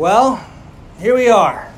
[0.00, 0.42] Well,
[0.98, 1.70] here we are.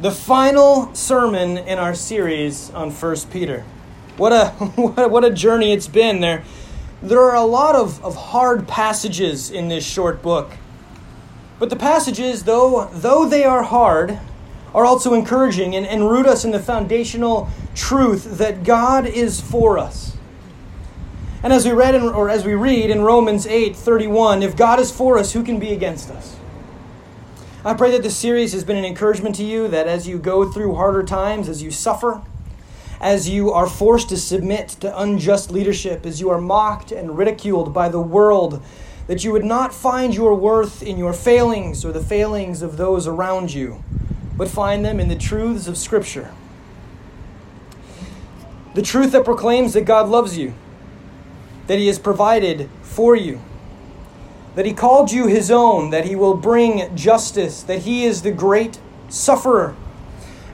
[0.00, 3.66] The final sermon in our series on 1 Peter.
[4.16, 6.22] What a, what a journey it's been.
[6.22, 6.44] There,
[7.02, 10.52] there are a lot of, of hard passages in this short book.
[11.58, 14.18] But the passages, though, though they are hard,
[14.74, 19.76] are also encouraging and, and root us in the foundational truth that God is for
[19.76, 20.16] us.
[21.42, 24.80] And as we read in, or as we read in Romans 8 31, if God
[24.80, 26.38] is for us, who can be against us?
[27.64, 30.50] I pray that this series has been an encouragement to you that as you go
[30.50, 32.20] through harder times, as you suffer,
[33.00, 37.72] as you are forced to submit to unjust leadership, as you are mocked and ridiculed
[37.72, 38.60] by the world,
[39.06, 43.06] that you would not find your worth in your failings or the failings of those
[43.06, 43.84] around you,
[44.36, 46.32] but find them in the truths of Scripture.
[48.74, 50.52] The truth that proclaims that God loves you,
[51.68, 53.40] that He has provided for you
[54.54, 58.30] that he called you his own, that he will bring justice, that he is the
[58.30, 58.78] great
[59.08, 59.74] sufferer,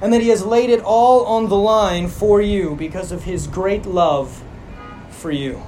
[0.00, 3.46] and that he has laid it all on the line for you because of his
[3.46, 4.42] great love
[5.10, 5.62] for you.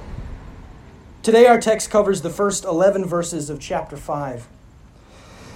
[1.23, 4.47] Today, our text covers the first 11 verses of chapter 5.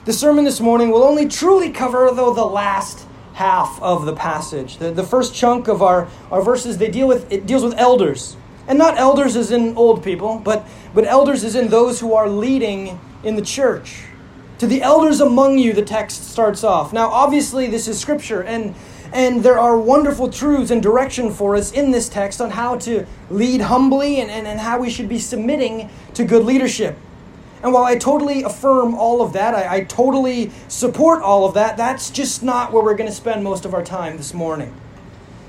[0.04, 4.78] The sermon this morning will only truly cover, though, the last half of the passage.
[4.78, 8.38] The, the first chunk of our, our verses, they deal with, it deals with elders
[8.67, 12.30] and not elders as in old people, but, but elders as in those who are
[12.30, 14.03] leading in the church.
[14.59, 16.93] To the elders among you, the text starts off.
[16.93, 18.73] Now, obviously, this is scripture, and,
[19.11, 23.05] and there are wonderful truths and direction for us in this text on how to
[23.30, 26.97] lead humbly and, and, and how we should be submitting to good leadership.
[27.63, 31.77] And while I totally affirm all of that, I, I totally support all of that,
[31.77, 34.73] that's just not where we're going to spend most of our time this morning.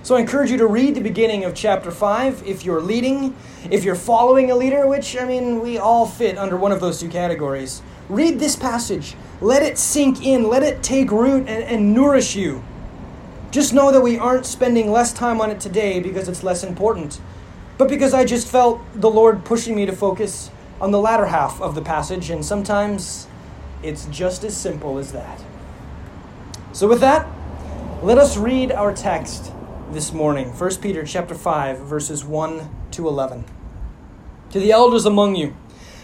[0.07, 3.35] So I encourage you to read the beginning of chapter 5 if you're leading,
[3.73, 7.01] if you're following a leader, which, I mean, we all fit under one of those
[7.01, 7.83] two categories.
[8.09, 9.17] Read this passage.
[9.41, 12.62] Let it sink in, let it take root and, and nourish you.
[13.51, 17.21] Just know that we aren't spending less time on it today because it's less important,
[17.77, 21.61] but because I just felt the Lord pushing me to focus on the latter half
[21.61, 23.27] of the passage, and sometimes
[23.83, 25.43] it's just as simple as that.
[26.73, 27.27] So, with that,
[28.05, 29.50] let us read our text
[29.93, 30.49] this morning.
[30.49, 33.45] 1 Peter chapter 5 verses 1 to 11.
[34.51, 35.57] To the elders among you,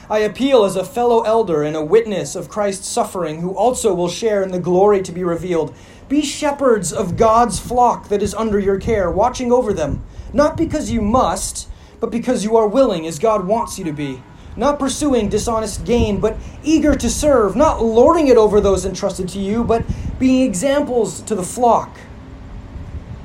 [0.09, 4.09] I appeal as a fellow elder and a witness of Christ's suffering, who also will
[4.09, 5.75] share in the glory to be revealed.
[6.09, 10.91] Be shepherds of God's flock that is under your care, watching over them, not because
[10.91, 11.69] you must,
[11.99, 14.23] but because you are willing, as God wants you to be.
[14.57, 19.39] Not pursuing dishonest gain, but eager to serve, not lording it over those entrusted to
[19.39, 19.85] you, but
[20.19, 21.97] being examples to the flock.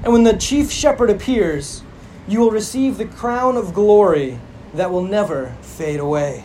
[0.04, 1.84] And when the chief shepherd appears,
[2.28, 4.40] you will receive the crown of glory
[4.74, 6.44] that will never fade away.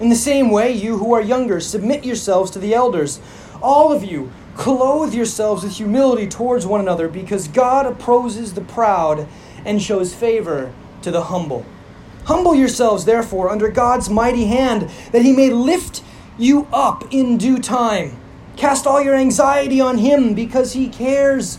[0.00, 3.20] In the same way, you who are younger, submit yourselves to the elders.
[3.62, 9.26] All of you, clothe yourselves with humility towards one another, because God opposes the proud
[9.64, 10.72] and shows favor
[11.02, 11.64] to the humble.
[12.24, 16.02] Humble yourselves, therefore, under God's mighty hand, that he may lift
[16.36, 18.16] you up in due time.
[18.56, 21.58] Cast all your anxiety on him, because he cares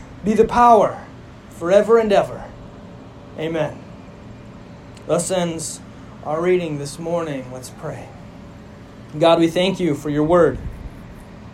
[0.23, 1.05] be the power
[1.49, 2.43] forever and ever.
[3.37, 3.81] Amen.
[5.07, 5.79] Thus ends
[6.23, 7.51] our reading this morning.
[7.51, 8.07] Let's pray.
[9.17, 10.59] God, we thank you for your word.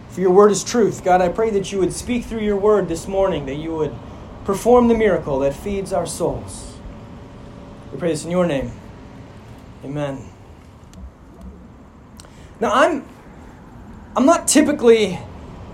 [0.10, 1.04] For your word is truth.
[1.04, 3.96] God, I pray that you would speak through your word this morning, that you would
[4.46, 6.76] perform the miracle that feeds our souls.
[7.92, 8.72] We pray this in your name.
[9.84, 10.28] Amen.
[12.60, 13.08] Now, I'm
[14.16, 15.20] I'm not typically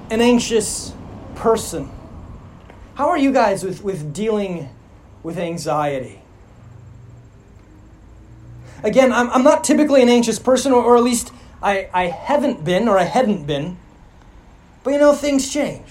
[0.10, 0.94] an anxious
[1.36, 1.90] person.
[2.96, 4.70] How are you guys with, with dealing
[5.24, 6.22] with anxiety?
[8.84, 11.32] Again, I'm, I'm not typically an anxious person, or, or at least
[11.62, 13.78] I, I haven't been, or I hadn't been.
[14.84, 15.88] But you know, things change.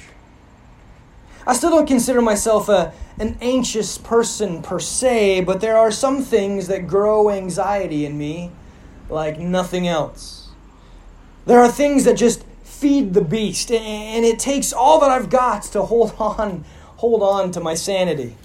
[1.45, 6.23] I still don't consider myself a, an anxious person per se, but there are some
[6.23, 8.53] things that grow anxiety in me
[9.09, 10.51] like nothing else.
[11.47, 15.65] There are things that just feed the beast, and it takes all that I've got
[15.65, 16.65] to hold on
[17.03, 18.37] hold on to my sanity.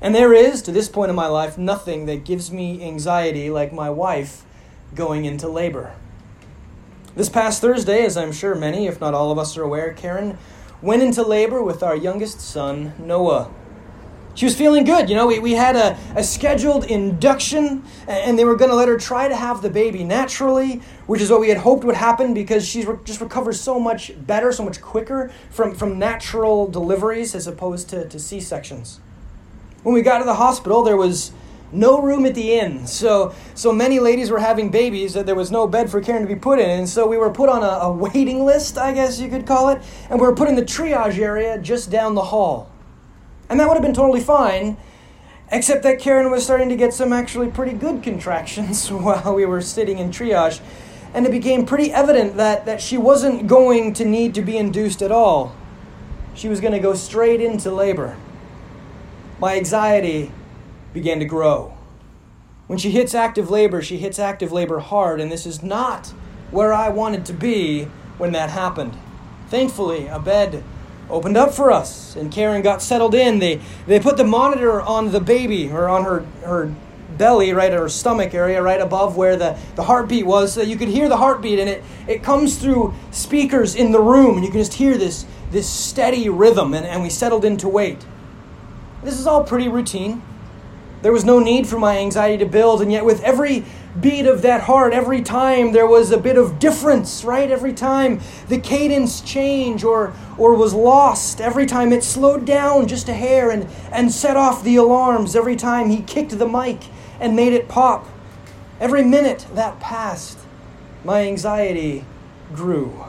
[0.00, 3.70] And there is, to this point in my life, nothing that gives me anxiety like
[3.70, 4.46] my wife
[4.94, 5.94] going into labor.
[7.14, 10.38] This past Thursday, as I'm sure many, if not all of us, are aware, Karen
[10.80, 13.50] went into labor with our youngest son, Noah.
[14.34, 15.08] She was feeling good.
[15.08, 18.88] You know, we, we had a, a scheduled induction, and they were going to let
[18.88, 22.34] her try to have the baby naturally, which is what we had hoped would happen
[22.34, 27.34] because she's re- just recovers so much better, so much quicker from, from natural deliveries
[27.34, 28.98] as opposed to, to C sections.
[29.84, 31.30] When we got to the hospital, there was
[31.70, 32.86] no room at the inn.
[32.86, 36.28] So, so many ladies were having babies that there was no bed for Karen to
[36.28, 36.70] be put in.
[36.70, 39.68] And so we were put on a, a waiting list, I guess you could call
[39.68, 42.70] it, and we were put in the triage area just down the hall.
[43.48, 44.76] And that would have been totally fine,
[45.50, 49.60] except that Karen was starting to get some actually pretty good contractions while we were
[49.60, 50.60] sitting in triage.
[51.12, 55.00] And it became pretty evident that, that she wasn't going to need to be induced
[55.00, 55.54] at all.
[56.34, 58.16] She was going to go straight into labor.
[59.38, 60.32] My anxiety
[60.92, 61.76] began to grow.
[62.66, 66.08] When she hits active labor, she hits active labor hard, and this is not
[66.50, 67.84] where I wanted to be
[68.16, 68.96] when that happened.
[69.48, 70.64] Thankfully, a bed
[71.10, 73.38] opened up for us, and Karen got settled in.
[73.38, 76.74] They, they put the monitor on the baby, or on her, her
[77.16, 80.88] belly, right her stomach area, right above where the, the heartbeat was, so you could
[80.88, 84.60] hear the heartbeat, and it, it comes through speakers in the room, and you can
[84.60, 88.04] just hear this, this steady rhythm, and, and we settled in to wait.
[89.02, 90.22] This is all pretty routine.
[91.02, 93.64] There was no need for my anxiety to build, and yet with every
[94.00, 97.50] beat of that heart, every time there was a bit of difference, right?
[97.50, 103.08] Every time the cadence changed or, or was lost, every time it slowed down just
[103.08, 106.80] a hair and, and set off the alarms, every time he kicked the mic
[107.20, 108.06] and made it pop,
[108.80, 110.38] every minute that passed,
[111.04, 112.04] my anxiety
[112.54, 113.04] grew.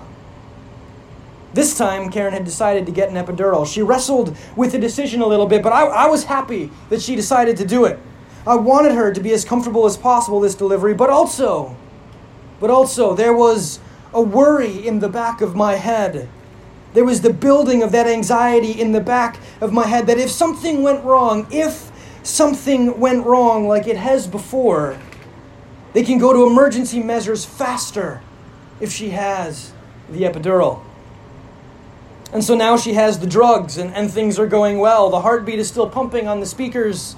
[1.53, 3.65] This time, Karen had decided to get an epidural.
[3.65, 7.15] She wrestled with the decision a little bit, but I, I was happy that she
[7.15, 7.97] decided to do it.
[8.47, 11.75] I wanted her to be as comfortable as possible this delivery, but also,
[12.59, 13.79] but also, there was
[14.13, 16.29] a worry in the back of my head.
[16.93, 20.29] There was the building of that anxiety in the back of my head that if
[20.29, 21.91] something went wrong, if
[22.23, 24.97] something went wrong like it has before,
[25.93, 28.21] they can go to emergency measures faster
[28.79, 29.73] if she has
[30.09, 30.81] the epidural.
[32.31, 35.09] And so now she has the drugs and, and things are going well.
[35.09, 37.15] The heartbeat is still pumping on the speakers,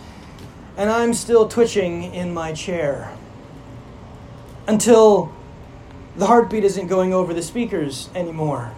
[0.77, 3.11] and I'm still twitching in my chair.
[4.67, 5.33] Until
[6.15, 8.71] the heartbeat isn't going over the speakers anymore.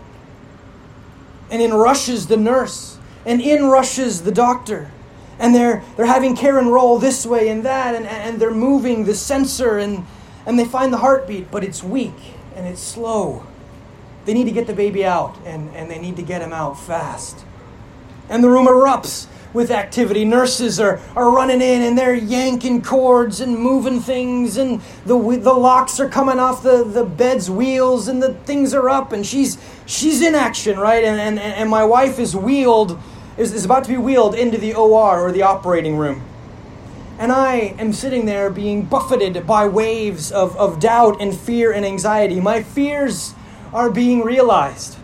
[1.52, 4.92] And in rushes the nurse, and in rushes the doctor.
[5.40, 9.16] And they're, they're having Karen roll this way and that, and, and they're moving the
[9.16, 10.06] sensor, and,
[10.46, 12.16] and they find the heartbeat, but it's weak
[12.56, 13.46] and it's slow.
[14.26, 16.80] They need to get the baby out, and, and they need to get him out
[16.80, 17.46] fast.
[18.30, 20.26] And the room erupts with activity.
[20.26, 25.54] Nurses are, are running in and they're yanking cords and moving things, and the, the
[25.54, 29.58] locks are coming off the, the bed's wheels, and the things are up, and she's,
[29.86, 31.04] she's in action, right?
[31.04, 33.00] And, and, and my wife is wheeled,
[33.38, 36.24] is, is about to be wheeled into the OR or the operating room.
[37.18, 41.86] And I am sitting there being buffeted by waves of, of doubt and fear and
[41.86, 42.40] anxiety.
[42.40, 43.34] My fears
[43.74, 44.99] are being realized.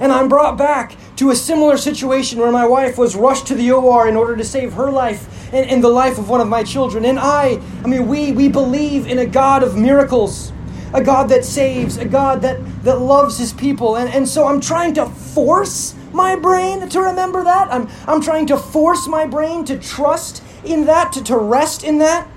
[0.00, 3.70] And I'm brought back to a similar situation where my wife was rushed to the
[3.70, 6.64] OR in order to save her life and, and the life of one of my
[6.64, 7.04] children.
[7.04, 10.52] And I, I mean, we, we believe in a God of miracles,
[10.92, 13.96] a God that saves, a God that, that loves his people.
[13.96, 17.72] And, and so I'm trying to force my brain to remember that.
[17.72, 21.98] I'm, I'm trying to force my brain to trust in that, to, to rest in
[21.98, 22.28] that.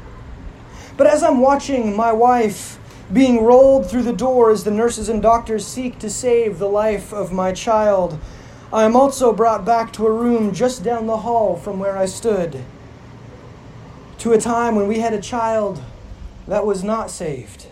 [0.98, 2.77] But as I'm watching my wife,
[3.12, 7.14] being rolled through the door as the nurses and doctors seek to save the life
[7.14, 8.20] of my child.
[8.72, 12.06] I am also brought back to a room just down the hall from where I
[12.06, 12.64] stood,
[14.18, 15.82] to a time when we had a child
[16.48, 17.68] that was not saved.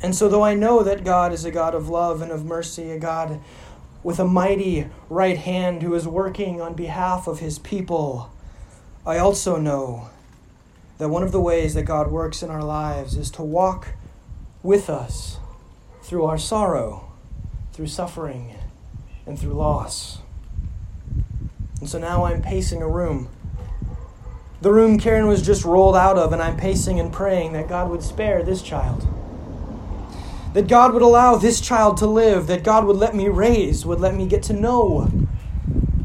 [0.00, 2.90] And so, though I know that God is a God of love and of mercy,
[2.90, 3.40] a God
[4.02, 8.32] with a mighty right hand who is working on behalf of his people,
[9.06, 10.10] I also know
[10.98, 13.88] that one of the ways that God works in our lives is to walk
[14.62, 15.38] with us
[16.02, 17.12] through our sorrow,
[17.72, 18.54] through suffering,
[19.26, 20.18] and through loss.
[21.80, 23.28] And so now I'm pacing a room.
[24.60, 27.90] The room Karen was just rolled out of, and I'm pacing and praying that God
[27.90, 29.06] would spare this child.
[30.52, 34.00] That God would allow this child to live, that God would let me raise, would
[34.00, 35.10] let me get to know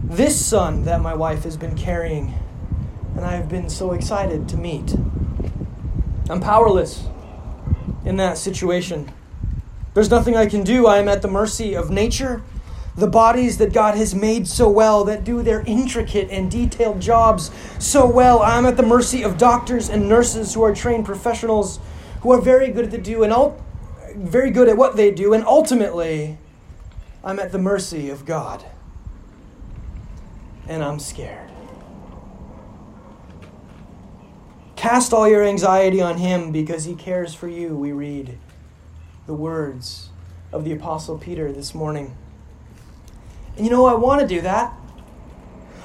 [0.04, 2.34] this son that my wife has been carrying
[3.18, 4.96] and I have been so excited to meet.
[6.30, 7.08] I'm powerless
[8.06, 9.12] in that situation.
[9.96, 10.86] There's nothing I can do.
[10.86, 12.44] I am at the mercy of nature.
[12.96, 17.52] The bodies that God has made so well, that do their intricate and detailed jobs
[17.80, 18.42] so well.
[18.42, 21.80] I'm at the mercy of doctors and nurses who are trained professionals
[22.22, 23.24] who are very good at the do.
[23.24, 23.34] And
[24.16, 26.38] very good at what they do, and ultimately,
[27.24, 28.66] I'm at the mercy of God.
[30.68, 31.47] And I'm scared.
[34.88, 38.38] Cast all your anxiety on Him because He cares for you, we read
[39.26, 40.12] the words
[40.54, 42.16] of the Apostle Peter this morning.
[43.58, 44.74] And you know, I want to do that.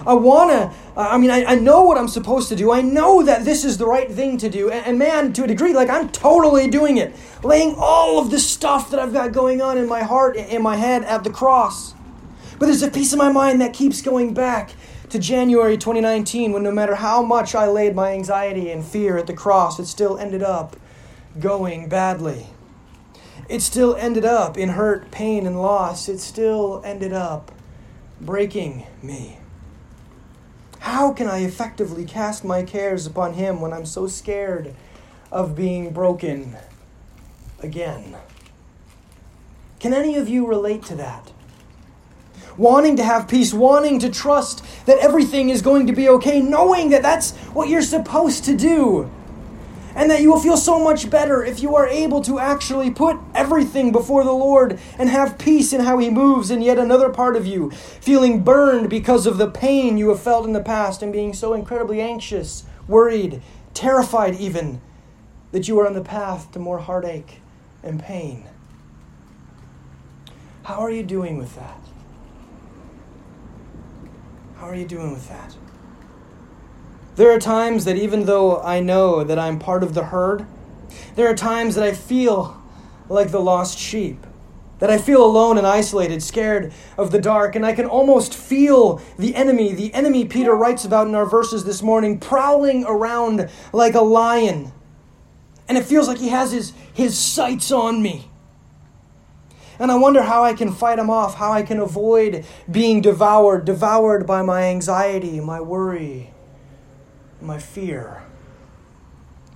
[0.06, 2.71] I want to, I mean, I, I know what I'm supposed to do.
[2.71, 4.71] I know that this is the right thing to do.
[4.71, 7.12] And, and, man, to a degree, like I'm totally doing it.
[7.42, 10.76] Laying all of the stuff that I've got going on in my heart, in my
[10.76, 11.94] head at the cross.
[12.61, 14.75] But there's a piece of my mind that keeps going back
[15.12, 19.26] to January 2019 when no matter how much I laid my anxiety and fear at
[19.26, 20.75] the cross, it still ended up
[21.38, 22.47] going badly.
[23.47, 26.09] It still ended up in hurt, pain, and loss.
[26.09, 27.52] It still ended up
[28.23, 29.37] breaking me.
[30.78, 34.75] How can I effectively cast my cares upon Him when I'm so scared
[35.31, 36.57] of being broken
[37.61, 38.16] again?
[39.78, 41.33] Can any of you relate to that?
[42.56, 46.90] Wanting to have peace, wanting to trust that everything is going to be okay, knowing
[46.90, 49.11] that that's what you're supposed to do
[49.94, 53.18] and that you will feel so much better if you are able to actually put
[53.35, 57.37] everything before the Lord and have peace in how He moves in yet another part
[57.37, 61.12] of you, feeling burned because of the pain you have felt in the past and
[61.12, 63.42] being so incredibly anxious, worried,
[63.75, 64.80] terrified even,
[65.52, 67.40] that you are on the path to more heartache
[67.82, 68.47] and pain.
[70.64, 71.81] How are you doing with that?
[74.62, 75.57] How are you doing with that?
[77.16, 80.47] There are times that even though I know that I'm part of the herd,
[81.16, 82.62] there are times that I feel
[83.09, 84.25] like the lost sheep,
[84.78, 89.02] that I feel alone and isolated, scared of the dark, and I can almost feel
[89.19, 93.97] the enemy, the enemy Peter writes about in our verses this morning, prowling around like
[93.97, 94.71] a lion.
[95.66, 98.31] And it feels like he has his, his sights on me.
[99.82, 103.64] And I wonder how I can fight them off, how I can avoid being devoured,
[103.64, 106.32] devoured by my anxiety, my worry,
[107.40, 108.22] my fear.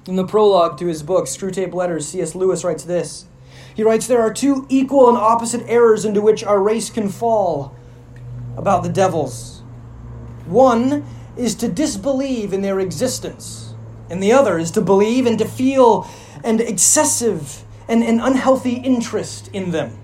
[0.05, 2.35] In the prologue to his book, Screwtape Letters, C.S.
[2.35, 3.27] Lewis writes this.
[3.73, 7.77] He writes, There are two equal and opposite errors into which our race can fall
[8.57, 9.63] about the devils.
[10.47, 11.07] One
[11.37, 13.77] is to disbelieve in their existence,
[14.11, 16.11] and the other is to believe and to feel
[16.43, 20.01] an excessive and an unhealthy interest in them.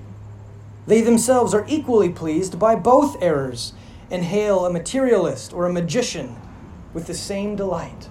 [0.86, 3.72] They themselves are equally pleased by both errors
[4.10, 6.36] and hail a materialist or a magician
[6.92, 8.08] with the same delight.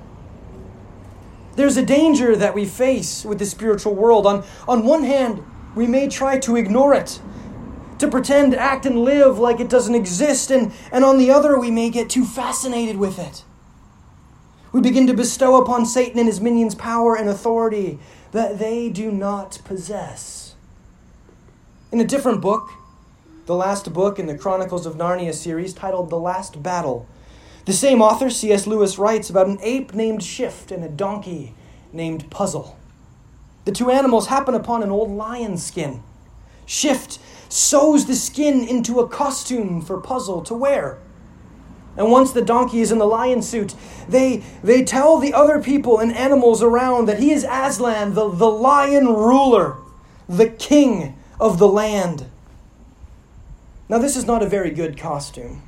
[1.56, 4.26] There's a danger that we face with the spiritual world.
[4.26, 5.44] On, on one hand,
[5.76, 7.22] we may try to ignore it,
[8.00, 11.70] to pretend, act, and live like it doesn't exist, and, and on the other, we
[11.70, 13.44] may get too fascinated with it.
[14.72, 18.00] We begin to bestow upon Satan and his minions power and authority
[18.32, 20.41] that they do not possess.
[21.92, 22.70] In a different book,
[23.48, 27.06] the last book in the Chronicles of Narnia series, titled The Last Battle,
[27.66, 28.66] the same author, C.S.
[28.66, 31.54] Lewis, writes about an ape named Shift and a donkey
[31.92, 32.80] named Puzzle.
[33.66, 36.02] The two animals happen upon an old lion skin.
[36.66, 37.20] Shift
[37.50, 40.98] sews the skin into a costume for Puzzle to wear.
[41.98, 43.76] And once the donkey is in the lion suit,
[44.08, 48.50] they, they tell the other people and animals around that he is Aslan, the, the
[48.50, 49.76] lion ruler,
[50.30, 52.28] the king of the land.
[53.90, 55.64] Now, this is not a very good costume.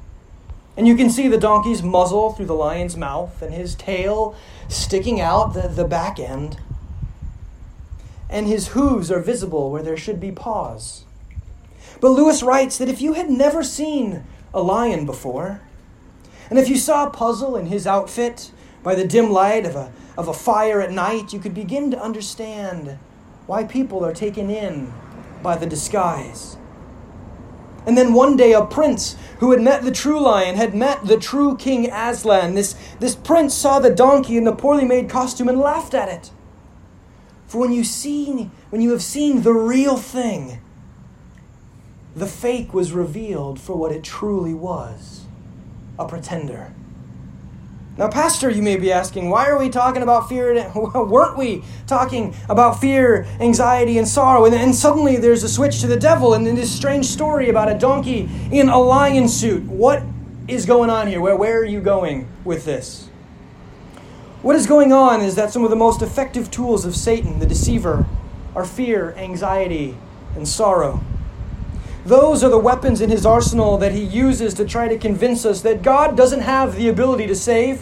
[0.77, 4.35] And you can see the donkey's muzzle through the lion's mouth and his tail
[4.69, 6.57] sticking out the, the back end.
[8.29, 11.05] And his hooves are visible where there should be paws.
[11.99, 15.61] But Lewis writes that if you had never seen a lion before,
[16.49, 18.51] and if you saw a puzzle in his outfit
[18.83, 22.01] by the dim light of a, of a fire at night, you could begin to
[22.01, 22.99] understand
[23.47, 24.93] why people are taken in
[25.43, 26.57] by the disguise.
[27.85, 31.17] And then one day, a prince who had met the true lion had met the
[31.17, 32.55] true King Aslan.
[32.55, 36.31] This, this prince saw the donkey in the poorly made costume and laughed at it.
[37.45, 40.61] For when you, see, when you have seen the real thing,
[42.15, 45.25] the fake was revealed for what it truly was
[45.99, 46.73] a pretender.
[47.95, 50.53] Now, Pastor, you may be asking, why are we talking about fear?
[50.75, 54.45] Weren't we talking about fear, anxiety, and sorrow?
[54.45, 57.69] And then suddenly there's a switch to the devil, and then this strange story about
[57.69, 59.61] a donkey in a lion suit.
[59.63, 60.01] What
[60.47, 61.21] is going on here?
[61.21, 63.09] Where, where are you going with this?
[64.41, 67.45] What is going on is that some of the most effective tools of Satan, the
[67.45, 68.07] deceiver,
[68.55, 69.95] are fear, anxiety,
[70.35, 70.99] and sorrow.
[72.05, 75.61] Those are the weapons in his arsenal that he uses to try to convince us
[75.61, 77.81] that God doesn't have the ability to save,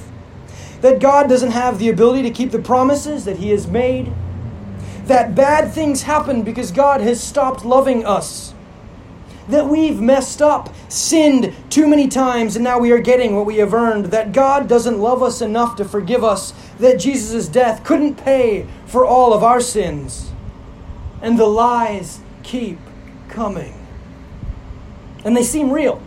[0.81, 4.13] that God doesn't have the ability to keep the promises that he has made,
[5.05, 8.53] that bad things happen because God has stopped loving us.
[9.49, 13.57] That we've messed up, sinned too many times, and now we are getting what we
[13.57, 14.05] have earned.
[14.05, 16.53] That God doesn't love us enough to forgive us.
[16.79, 20.31] That Jesus' death couldn't pay for all of our sins.
[21.23, 22.77] And the lies keep
[23.27, 23.80] coming.
[25.23, 26.01] And they seem real.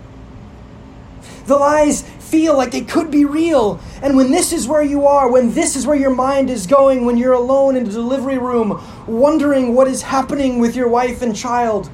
[1.47, 3.79] The lies feel like they could be real.
[4.03, 7.05] And when this is where you are, when this is where your mind is going,
[7.05, 11.37] when you're alone in the delivery room, wondering what is happening with your wife and
[11.37, 11.89] child,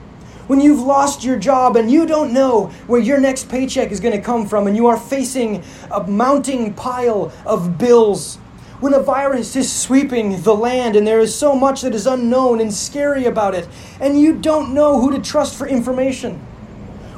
[0.46, 4.16] when you've lost your job and you don't know where your next paycheck is going
[4.16, 8.36] to come from, and you are facing a mounting pile of bills,
[8.80, 12.60] when a virus is sweeping the land and there is so much that is unknown
[12.60, 13.68] and scary about it,
[14.00, 16.40] and you don't know who to trust for information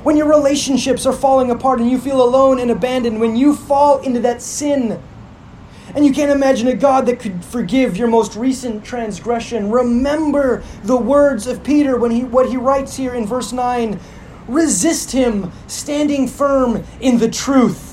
[0.02, 4.00] when your relationships are falling apart and you feel alone and abandoned, when you fall
[4.00, 5.00] into that sin
[5.94, 10.96] and you can't imagine a God that could forgive your most recent transgression, remember the
[10.96, 13.98] words of Peter when he what he writes here in verse 9.
[14.48, 17.91] Resist him, standing firm in the truth.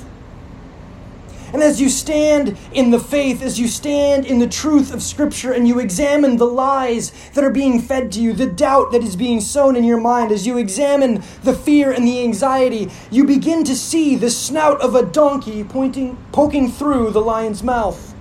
[1.52, 5.52] And as you stand in the faith, as you stand in the truth of Scripture,
[5.52, 9.16] and you examine the lies that are being fed to you, the doubt that is
[9.16, 13.64] being sown in your mind, as you examine the fear and the anxiety, you begin
[13.64, 18.14] to see the snout of a donkey pointing, poking through the lion's mouth.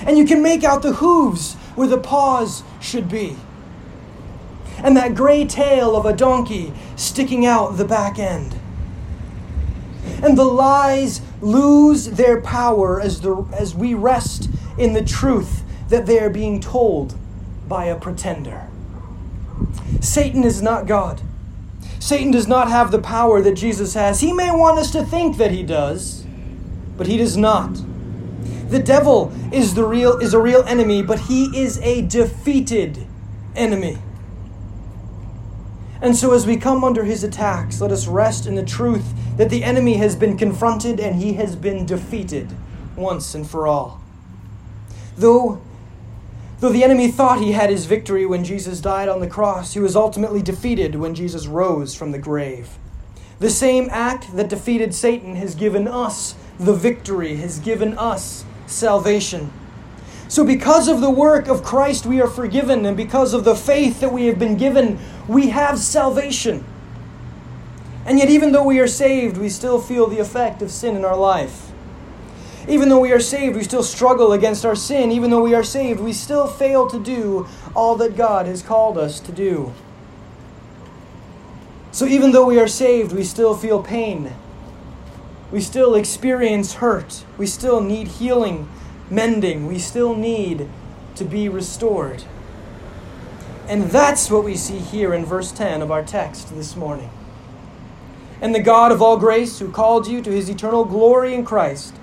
[0.00, 3.36] And you can make out the hooves where the paws should be.
[4.78, 8.56] And that gray tail of a donkey sticking out the back end
[10.22, 16.06] and the lies lose their power as, the, as we rest in the truth that
[16.06, 17.14] they are being told
[17.68, 18.68] by a pretender.
[20.00, 21.20] Satan is not God.
[21.98, 24.20] Satan does not have the power that Jesus has.
[24.20, 26.24] He may want us to think that he does,
[26.96, 27.80] but he does not.
[28.68, 33.06] The devil is the real is a real enemy, but he is a defeated
[33.54, 33.98] enemy.
[36.06, 39.50] And so, as we come under his attacks, let us rest in the truth that
[39.50, 42.48] the enemy has been confronted and he has been defeated
[42.94, 44.00] once and for all.
[45.16, 45.60] Though,
[46.60, 49.80] though the enemy thought he had his victory when Jesus died on the cross, he
[49.80, 52.78] was ultimately defeated when Jesus rose from the grave.
[53.40, 59.52] The same act that defeated Satan has given us the victory, has given us salvation.
[60.28, 64.00] So, because of the work of Christ, we are forgiven, and because of the faith
[64.00, 66.64] that we have been given, we have salvation.
[68.04, 71.04] And yet, even though we are saved, we still feel the effect of sin in
[71.04, 71.70] our life.
[72.68, 75.10] Even though we are saved, we still struggle against our sin.
[75.12, 78.98] Even though we are saved, we still fail to do all that God has called
[78.98, 79.72] us to do.
[81.92, 84.32] So, even though we are saved, we still feel pain.
[85.50, 87.24] We still experience hurt.
[87.38, 88.68] We still need healing
[89.10, 89.66] mending.
[89.66, 90.68] We still need
[91.14, 92.24] to be restored.
[93.68, 97.10] And that's what we see here in verse 10 of our text this morning.
[98.40, 101.94] And the God of all grace, who called you to his eternal glory in Christ,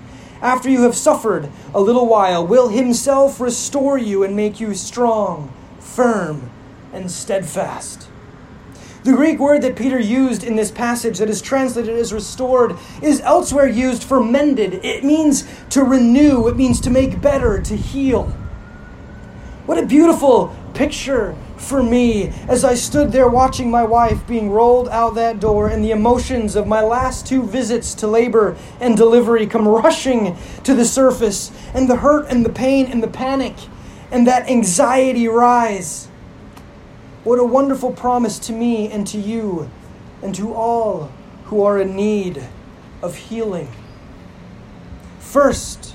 [0.42, 5.50] after you have suffered a little while, will himself restore you and make you strong,
[5.78, 6.50] firm,
[6.92, 8.08] and steadfast.
[9.04, 13.20] The Greek word that Peter used in this passage that is translated as restored is
[13.20, 14.84] elsewhere used for mended.
[14.84, 18.24] It means to renew, it means to make better, to heal.
[19.66, 24.88] What a beautiful picture for me as I stood there watching my wife being rolled
[24.88, 29.46] out that door and the emotions of my last two visits to labor and delivery
[29.46, 33.54] come rushing to the surface and the hurt and the pain and the panic
[34.10, 36.08] and that anxiety rise.
[37.24, 39.70] What a wonderful promise to me and to you
[40.22, 41.10] and to all
[41.46, 42.46] who are in need
[43.02, 43.68] of healing.
[45.20, 45.94] First,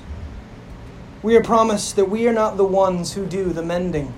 [1.22, 4.12] we are promised that we are not the ones who do the mending.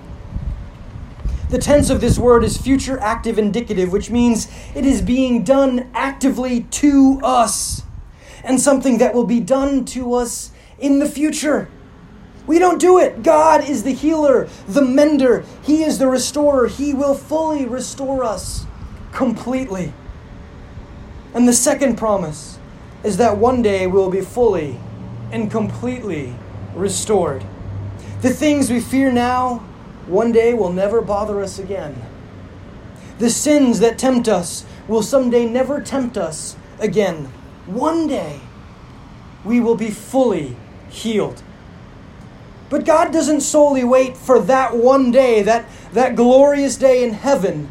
[1.53, 5.87] The tense of this word is future active indicative, which means it is being done
[5.93, 7.83] actively to us
[8.43, 11.69] and something that will be done to us in the future.
[12.47, 13.21] We don't do it.
[13.21, 15.45] God is the healer, the mender.
[15.61, 16.69] He is the restorer.
[16.69, 18.65] He will fully restore us
[19.11, 19.93] completely.
[21.35, 22.57] And the second promise
[23.03, 24.79] is that one day we'll be fully
[25.31, 26.33] and completely
[26.73, 27.45] restored.
[28.23, 29.63] The things we fear now,
[30.07, 32.01] one day will never bother us again.
[33.19, 37.31] The sins that tempt us will someday never tempt us again.
[37.65, 38.41] One day
[39.45, 40.57] we will be fully
[40.89, 41.41] healed.
[42.69, 47.69] But God doesn't solely wait for that one day, that, that glorious day in heaven,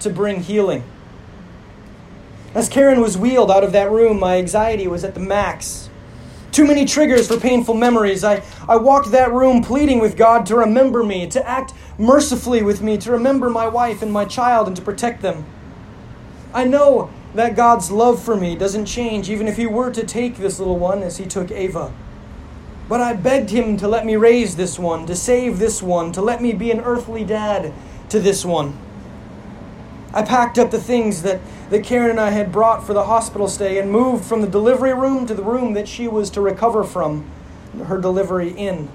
[0.00, 0.82] to bring healing.
[2.54, 5.89] As Karen was wheeled out of that room, my anxiety was at the max.
[6.52, 8.24] Too many triggers for painful memories.
[8.24, 12.82] I, I walked that room pleading with God to remember me, to act mercifully with
[12.82, 15.44] me, to remember my wife and my child, and to protect them.
[16.52, 20.36] I know that God's love for me doesn't change even if He were to take
[20.36, 21.92] this little one as He took Ava.
[22.88, 26.20] But I begged Him to let me raise this one, to save this one, to
[26.20, 27.72] let me be an earthly dad
[28.08, 28.76] to this one.
[30.12, 33.46] I packed up the things that, that Karen and I had brought for the hospital
[33.46, 36.82] stay and moved from the delivery room to the room that she was to recover
[36.82, 37.30] from
[37.84, 38.88] her delivery in.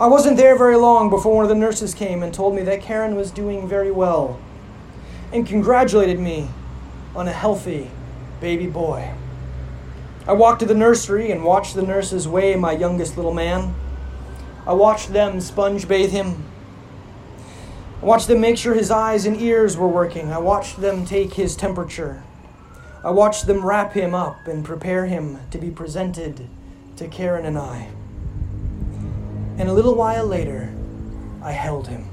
[0.00, 2.80] I wasn't there very long before one of the nurses came and told me that
[2.80, 4.40] Karen was doing very well
[5.30, 6.48] and congratulated me
[7.14, 7.90] on a healthy
[8.40, 9.12] baby boy.
[10.26, 13.74] I walked to the nursery and watched the nurses weigh my youngest little man.
[14.66, 16.47] I watched them sponge bathe him
[18.00, 20.32] I watched them make sure his eyes and ears were working.
[20.32, 22.22] I watched them take his temperature.
[23.02, 26.48] I watched them wrap him up and prepare him to be presented
[26.96, 27.88] to Karen and I.
[29.58, 30.72] And a little while later,
[31.42, 32.08] I held him.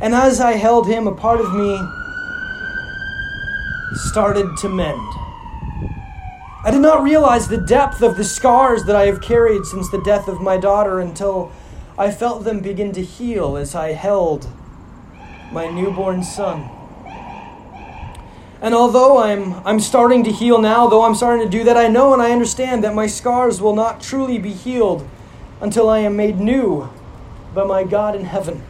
[0.00, 1.78] And as I held him, a part of me
[3.94, 5.00] started to mend.
[6.64, 10.02] I did not realize the depth of the scars that I have carried since the
[10.02, 11.50] death of my daughter until
[11.96, 14.48] I felt them begin to heal as I held
[15.52, 16.68] my newborn son.
[18.60, 21.86] And although I'm, I'm starting to heal now, though I'm starting to do that, I
[21.86, 25.08] know and I understand that my scars will not truly be healed
[25.60, 26.90] until I am made new
[27.54, 28.62] by my God in heaven.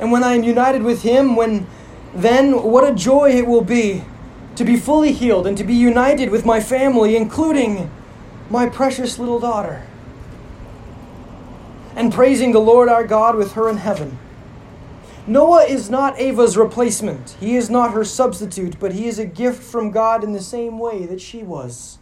[0.00, 1.66] And when I am united with Him, when
[2.14, 4.02] then what a joy it will be
[4.56, 7.90] to be fully healed and to be united with my family, including
[8.48, 9.87] my precious little daughter
[11.98, 14.20] and praising the Lord our God with her in heaven.
[15.26, 17.36] Noah is not Ava's replacement.
[17.40, 20.78] He is not her substitute, but he is a gift from God in the same
[20.78, 21.98] way that she was.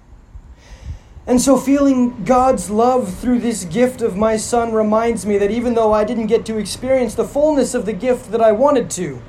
[1.27, 5.73] And so, feeling God's love through this gift of my son reminds me that even
[5.73, 9.21] though I didn't get to experience the fullness of the gift that I wanted to,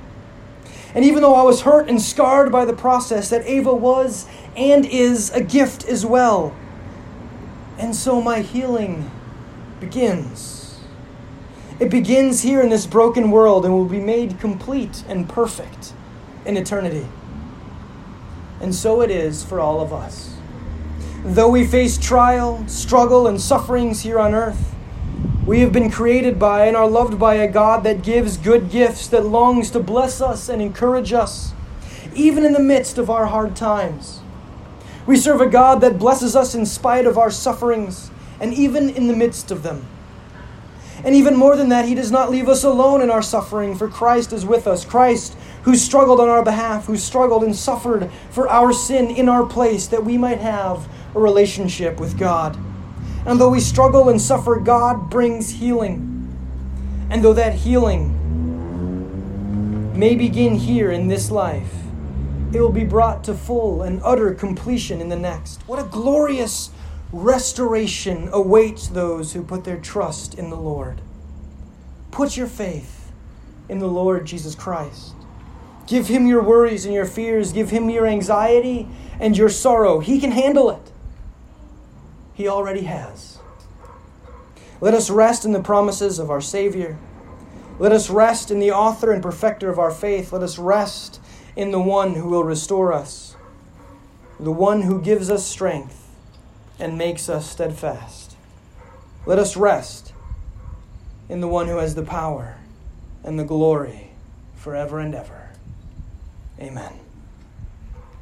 [0.93, 4.27] and even though I was hurt and scarred by the process, that Ava was
[4.57, 6.53] and is a gift as well.
[7.77, 9.09] And so, my healing
[9.79, 10.56] begins.
[11.79, 15.93] It begins here in this broken world and will be made complete and perfect
[16.45, 17.07] in eternity.
[18.59, 20.35] And so it is for all of us.
[21.23, 24.73] Though we face trial, struggle, and sufferings here on earth,
[25.45, 29.07] we have been created by and are loved by a God that gives good gifts,
[29.09, 31.53] that longs to bless us and encourage us,
[32.15, 34.21] even in the midst of our hard times.
[35.05, 38.09] We serve a God that blesses us in spite of our sufferings
[38.39, 39.85] and even in the midst of them.
[41.07, 43.87] And even more than that, He does not leave us alone in our suffering, for
[43.87, 44.83] Christ is with us.
[44.83, 49.45] Christ, who struggled on our behalf, who struggled and suffered for our sin in our
[49.45, 52.57] place, that we might have a relationship with God.
[53.25, 56.27] And though we struggle and suffer, God brings healing.
[57.09, 58.13] And though that healing
[59.97, 61.73] may begin here in this life,
[62.51, 65.61] it will be brought to full and utter completion in the next.
[65.67, 66.69] What a glorious
[67.13, 70.99] Restoration awaits those who put their trust in the Lord.
[72.11, 73.11] Put your faith
[73.69, 75.15] in the Lord Jesus Christ.
[75.85, 77.53] Give him your worries and your fears.
[77.53, 78.89] Give him your anxiety
[79.21, 79.99] and your sorrow.
[79.99, 80.91] He can handle it.
[82.33, 83.39] He already has.
[84.81, 86.97] Let us rest in the promises of our Savior.
[87.79, 90.33] Let us rest in the author and perfecter of our faith.
[90.33, 91.21] Let us rest
[91.55, 93.37] in the one who will restore us,
[94.39, 96.06] the one who gives us strength
[96.79, 98.35] and makes us steadfast.
[99.25, 100.13] Let us rest
[101.29, 102.57] in the one who has the power
[103.23, 104.11] and the glory
[104.55, 105.49] forever and ever.
[106.59, 107.06] Amen.